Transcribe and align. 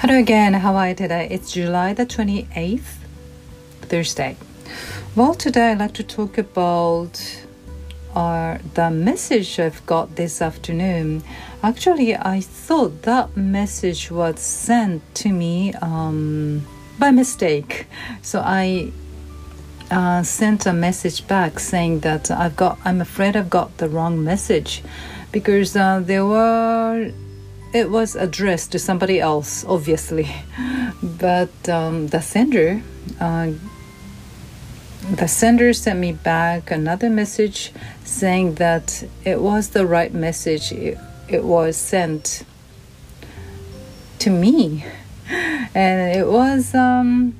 Hello 0.00 0.16
again, 0.16 0.54
how 0.54 0.76
are 0.76 0.90
you 0.90 0.94
today? 0.94 1.26
It's 1.28 1.50
July 1.50 1.92
the 1.92 2.06
28th, 2.06 2.98
Thursday. 3.80 4.36
Well, 5.16 5.34
today 5.34 5.72
I'd 5.72 5.80
like 5.80 5.94
to 5.94 6.04
talk 6.04 6.38
about 6.38 7.20
uh, 8.14 8.58
the 8.74 8.92
message 8.92 9.58
I've 9.58 9.84
got 9.86 10.14
this 10.14 10.40
afternoon. 10.40 11.24
Actually, 11.64 12.14
I 12.14 12.40
thought 12.40 13.02
that 13.02 13.36
message 13.36 14.08
was 14.12 14.38
sent 14.38 15.02
to 15.16 15.30
me 15.30 15.74
um, 15.82 16.64
by 16.96 17.10
mistake. 17.10 17.88
So 18.22 18.40
I 18.44 18.92
uh, 19.90 20.22
sent 20.22 20.66
a 20.66 20.72
message 20.72 21.26
back 21.26 21.58
saying 21.58 22.00
that 22.00 22.30
I've 22.30 22.54
got, 22.54 22.78
I'm 22.84 23.00
afraid 23.00 23.36
I've 23.36 23.50
got 23.50 23.76
the 23.78 23.88
wrong 23.88 24.22
message 24.22 24.80
because 25.32 25.74
uh, 25.74 25.98
there 26.04 26.24
were 26.24 27.10
it 27.72 27.90
was 27.90 28.16
addressed 28.16 28.72
to 28.72 28.78
somebody 28.78 29.20
else, 29.20 29.64
obviously, 29.66 30.28
but 31.02 31.68
um, 31.68 32.08
the 32.08 32.20
sender, 32.20 32.82
uh, 33.20 33.52
the 35.10 35.28
sender 35.28 35.72
sent 35.72 35.98
me 35.98 36.12
back 36.12 36.70
another 36.70 37.10
message 37.10 37.72
saying 38.04 38.54
that 38.54 39.04
it 39.24 39.40
was 39.40 39.70
the 39.70 39.86
right 39.86 40.12
message. 40.12 40.72
It, 40.72 40.98
it 41.28 41.44
was 41.44 41.76
sent 41.76 42.44
to 44.20 44.30
me, 44.30 44.84
and 45.74 46.16
it 46.16 46.26
was. 46.26 46.74
Um, 46.74 47.34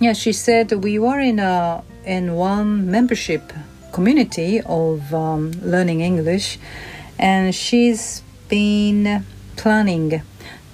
yeah, 0.00 0.14
she 0.14 0.32
said 0.32 0.72
we 0.72 0.98
were 0.98 1.20
in 1.20 1.38
a 1.38 1.84
in 2.04 2.34
one 2.34 2.90
membership 2.90 3.52
community 3.92 4.60
of 4.62 5.12
um, 5.14 5.52
learning 5.62 6.00
English, 6.00 6.58
and 7.18 7.54
she's 7.54 8.22
been 8.50 9.24
planning 9.56 10.22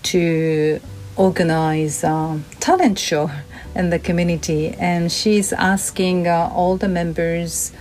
to 0.02 0.80
organize 1.14 2.02
a 2.02 2.40
talent 2.58 2.98
show 2.98 3.30
in 3.74 3.90
the 3.90 3.98
community, 3.98 4.70
and 4.78 5.12
she's 5.12 5.52
asking 5.52 6.26
uh, 6.26 6.50
all 6.52 6.78
the 6.78 6.88
members 6.88 7.72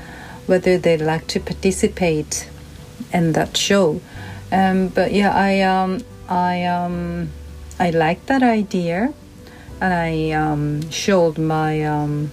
whether 0.46 0.78
they'd 0.78 1.02
like 1.02 1.26
to 1.28 1.40
participate 1.40 2.50
in 3.14 3.32
that 3.32 3.56
show. 3.56 4.02
Um, 4.52 4.90
but 4.90 5.14
yeah, 5.14 5.34
I 5.34 5.62
um, 5.62 6.02
I 6.28 6.66
um, 6.66 7.30
I 7.80 7.90
like 7.92 8.26
that 8.26 8.44
idea, 8.44 9.14
and 9.80 9.94
I 9.94 10.32
um, 10.32 10.90
showed 10.92 11.38
my 11.38 11.84
um, 11.86 12.32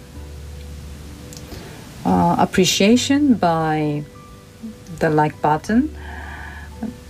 uh, 2.04 2.36
appreciation 2.38 3.34
by 3.34 4.04
the 4.98 5.10
like 5.10 5.40
button 5.40 5.94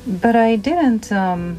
but 0.07 0.37
I 0.37 0.57
didn't. 0.57 1.13
Um, 1.13 1.59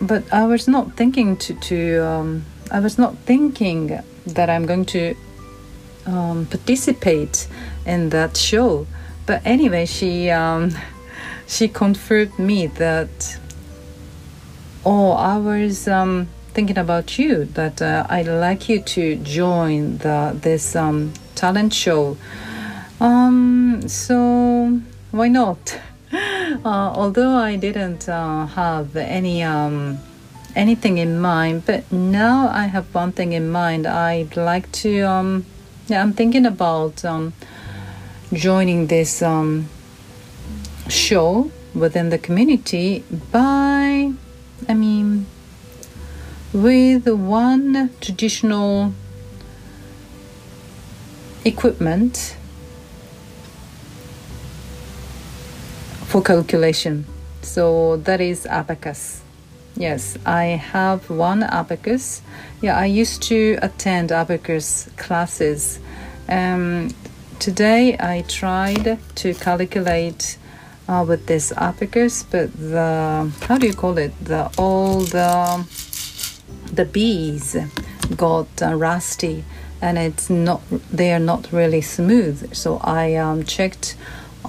but 0.00 0.30
I 0.32 0.44
was 0.46 0.68
not 0.68 0.96
thinking 0.96 1.36
to 1.38 1.54
to. 1.54 2.06
Um, 2.06 2.44
I 2.70 2.80
was 2.80 2.98
not 2.98 3.16
thinking 3.18 3.98
that 4.26 4.50
I'm 4.50 4.66
going 4.66 4.84
to 4.86 5.14
um, 6.06 6.46
participate 6.46 7.48
in 7.84 8.10
that 8.10 8.36
show. 8.36 8.86
But 9.26 9.42
anyway, 9.44 9.86
she 9.86 10.30
um, 10.30 10.72
she 11.46 11.68
confirmed 11.68 12.38
me 12.38 12.66
that. 12.66 13.38
Oh, 14.84 15.12
I 15.12 15.36
was 15.38 15.88
um, 15.88 16.28
thinking 16.54 16.78
about 16.78 17.18
you. 17.18 17.44
That 17.44 17.82
uh, 17.82 18.06
I'd 18.08 18.28
like 18.28 18.68
you 18.68 18.80
to 18.80 19.16
join 19.16 19.98
the 19.98 20.36
this 20.40 20.76
um, 20.76 21.12
talent 21.34 21.72
show. 21.72 22.16
Um, 23.00 23.82
so 23.86 24.80
why 25.10 25.28
not? 25.28 25.80
Uh, 26.64 26.92
although 26.94 27.36
I 27.36 27.56
didn't 27.56 28.08
uh, 28.08 28.46
have 28.46 28.96
any 28.96 29.42
um, 29.42 29.98
anything 30.54 30.98
in 30.98 31.20
mind, 31.20 31.64
but 31.66 31.90
now 31.92 32.48
I 32.48 32.66
have 32.66 32.94
one 32.94 33.12
thing 33.12 33.32
in 33.32 33.50
mind. 33.50 33.86
I'd 33.86 34.36
like 34.36 34.70
to. 34.82 35.00
Um, 35.02 35.46
yeah, 35.88 36.02
I'm 36.02 36.12
thinking 36.12 36.46
about 36.46 37.04
um, 37.04 37.32
joining 38.32 38.88
this 38.88 39.22
um, 39.22 39.68
show 40.88 41.50
within 41.74 42.08
the 42.08 42.18
community 42.18 43.04
by, 43.30 44.12
I 44.68 44.74
mean, 44.74 45.26
with 46.52 47.06
one 47.06 47.90
traditional 48.00 48.94
equipment 51.44 52.36
for 56.16 56.22
calculation. 56.22 57.04
So 57.42 57.98
that 57.98 58.22
is 58.22 58.46
abacus. 58.46 59.20
Yes, 59.76 60.16
I 60.24 60.44
have 60.74 61.10
one 61.10 61.42
abacus. 61.42 62.22
Yeah, 62.62 62.78
I 62.78 62.86
used 62.86 63.20
to 63.24 63.58
attend 63.60 64.12
abacus 64.12 64.88
classes. 64.96 65.78
Um, 66.26 66.88
today 67.38 67.98
I 68.00 68.24
tried 68.28 68.98
to 69.16 69.34
calculate 69.34 70.38
uh, 70.88 71.04
with 71.06 71.26
this 71.26 71.52
abacus, 71.52 72.22
but 72.22 72.50
the 72.56 73.30
how 73.42 73.58
do 73.58 73.66
you 73.66 73.74
call 73.74 73.98
it? 73.98 74.12
The 74.24 74.50
all 74.56 75.00
the 75.00 75.66
the 76.72 76.86
bees 76.86 77.58
got 78.16 78.48
uh, 78.62 78.74
rusty, 78.74 79.44
and 79.82 79.98
it's 79.98 80.30
not 80.30 80.62
they 80.90 81.12
are 81.12 81.26
not 81.32 81.52
really 81.52 81.82
smooth. 81.82 82.54
So 82.54 82.78
I 82.78 83.16
um, 83.16 83.44
checked 83.44 83.96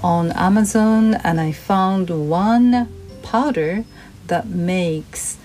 on 0.03 0.31
Amazon 0.31 1.15
and 1.15 1.39
I 1.39 1.51
found 1.51 2.09
one 2.09 2.87
powder 3.23 3.83
that 4.27 4.47
makes 4.47 5.37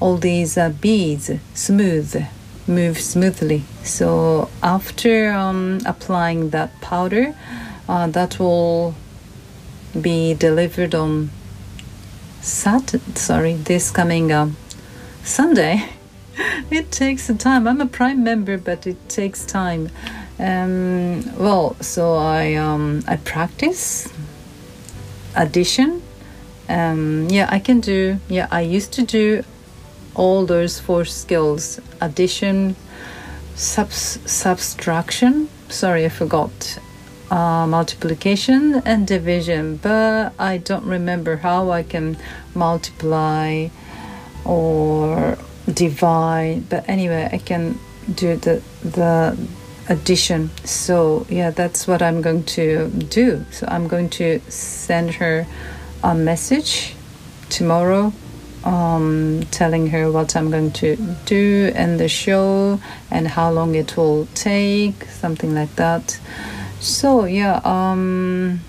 all 0.00 0.16
these 0.16 0.58
uh, 0.58 0.70
beads 0.70 1.30
smooth, 1.54 2.26
move 2.66 2.98
smoothly. 3.00 3.64
So 3.82 4.50
after 4.62 5.30
um, 5.30 5.80
applying 5.86 6.50
that 6.50 6.80
powder, 6.80 7.34
uh, 7.88 8.06
that 8.08 8.38
will 8.38 8.94
be 10.00 10.34
delivered 10.34 10.94
on 10.94 11.30
Saturday. 12.40 13.14
Sorry, 13.14 13.54
this 13.54 13.90
coming 13.90 14.32
um, 14.32 14.56
Sunday. 15.22 15.88
it 16.70 16.90
takes 16.90 17.28
time. 17.38 17.66
I'm 17.66 17.80
a 17.80 17.86
Prime 17.86 18.22
member, 18.22 18.58
but 18.58 18.86
it 18.86 19.08
takes 19.08 19.44
time. 19.44 19.90
Um, 20.38 21.24
well, 21.38 21.76
so 21.80 22.16
I 22.16 22.54
um, 22.54 23.02
I 23.08 23.16
practice 23.16 24.08
addition. 25.34 26.02
Um, 26.68 27.28
yeah, 27.30 27.48
I 27.50 27.58
can 27.58 27.80
do. 27.80 28.18
Yeah, 28.28 28.48
I 28.50 28.60
used 28.60 28.92
to 28.94 29.02
do 29.02 29.44
all 30.14 30.44
those 30.44 30.78
four 30.78 31.04
skills: 31.04 31.80
addition, 32.00 32.76
subs- 33.54 34.20
subtraction. 34.30 35.48
Sorry, 35.68 36.04
I 36.04 36.10
forgot. 36.10 36.78
Uh, 37.28 37.66
multiplication 37.66 38.82
and 38.84 39.04
division, 39.04 39.78
but 39.78 40.32
I 40.38 40.58
don't 40.58 40.84
remember 40.84 41.38
how 41.38 41.70
I 41.72 41.82
can 41.82 42.16
multiply 42.54 43.66
or 44.44 45.36
divide. 45.72 46.68
But 46.68 46.88
anyway, 46.88 47.28
I 47.32 47.38
can 47.38 47.78
do 48.14 48.36
the 48.36 48.62
the 48.82 49.36
addition. 49.88 50.50
So, 50.64 51.26
yeah, 51.28 51.50
that's 51.50 51.86
what 51.86 52.02
I'm 52.02 52.22
going 52.22 52.44
to 52.44 52.88
do. 52.88 53.44
So, 53.50 53.66
I'm 53.68 53.86
going 53.88 54.10
to 54.10 54.40
send 54.48 55.14
her 55.14 55.46
a 56.02 56.14
message 56.14 56.94
tomorrow 57.48 58.12
um, 58.64 59.42
telling 59.52 59.86
her 59.88 60.10
what 60.10 60.34
I'm 60.34 60.50
going 60.50 60.72
to 60.72 60.96
do 61.24 61.72
in 61.74 61.98
the 61.98 62.08
show 62.08 62.80
and 63.10 63.28
how 63.28 63.50
long 63.52 63.74
it 63.76 63.96
will 63.96 64.26
take, 64.34 65.04
something 65.04 65.54
like 65.54 65.74
that. 65.76 66.18
So, 66.80 67.24
yeah, 67.24 67.60
um, 67.64 68.60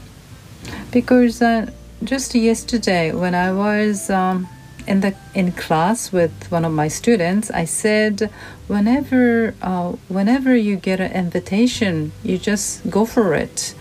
because 0.92 1.42
uh, 1.42 1.72
just 2.04 2.36
yesterday 2.36 3.12
when 3.12 3.34
I 3.36 3.52
was. 3.52 4.10
Um, 4.10 4.48
in 4.88 5.02
the 5.02 5.14
in 5.34 5.52
class 5.52 6.12
with 6.12 6.32
one 6.50 6.66
of 6.66 6.72
my 6.72 6.88
students, 6.88 7.52
I 7.52 7.66
said, 7.66 8.32
whenever 8.68 9.54
uh, 9.62 9.92
whenever 10.08 10.56
you 10.56 10.76
get 10.78 11.00
an 11.00 11.12
invitation, 11.12 12.12
you 12.24 12.38
just 12.38 12.90
go 12.90 13.06
for 13.06 13.36
it, 13.36 13.76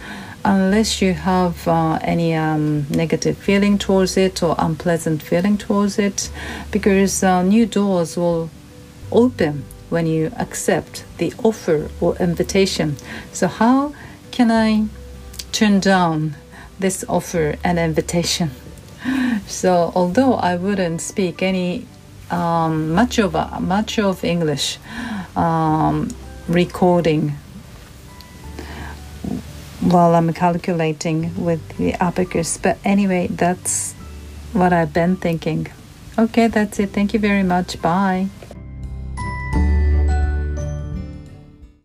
unless 0.44 1.00
you 1.00 1.14
have 1.14 1.66
uh, 1.68 1.98
any 2.02 2.34
um, 2.34 2.86
negative 2.90 3.38
feeling 3.38 3.78
towards 3.78 4.16
it 4.16 4.42
or 4.42 4.54
unpleasant 4.58 5.22
feeling 5.22 5.56
towards 5.56 5.98
it, 5.98 6.30
because 6.70 7.22
uh, 7.22 7.42
new 7.42 7.66
doors 7.66 8.16
will 8.16 8.50
open 9.12 9.64
when 9.88 10.06
you 10.06 10.32
accept 10.36 11.04
the 11.18 11.32
offer 11.44 11.88
or 12.00 12.16
invitation. 12.16 12.96
So 13.32 13.46
how 13.46 13.94
can 14.32 14.50
I 14.50 14.86
turn 15.52 15.80
down 15.80 16.34
this 16.78 17.04
offer 17.08 17.56
and 17.62 17.78
invitation? 17.78 18.50
So 19.46 19.92
although 19.94 20.34
I 20.34 20.56
wouldn't 20.56 21.00
speak 21.00 21.42
any 21.42 21.86
um, 22.30 22.92
much 22.92 23.18
of 23.18 23.36
uh, 23.36 23.60
much 23.60 23.98
of 23.98 24.24
English 24.24 24.78
um, 25.36 26.10
recording 26.48 27.34
while 29.80 30.14
I'm 30.14 30.32
calculating 30.32 31.44
with 31.44 31.76
the 31.76 31.94
abacus, 31.94 32.58
but 32.58 32.78
anyway, 32.84 33.28
that's 33.28 33.92
what 34.52 34.72
I've 34.72 34.92
been 34.92 35.16
thinking. 35.16 35.68
Okay, 36.18 36.48
that's 36.48 36.80
it. 36.80 36.90
Thank 36.90 37.12
you 37.14 37.20
very 37.20 37.42
much. 37.42 37.80
Bye. 37.80 38.28